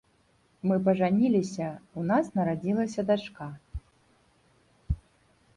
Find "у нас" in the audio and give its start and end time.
2.03-2.31